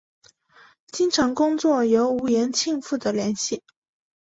[0.87, 3.61] 经常工作由吴衍庆负责联系。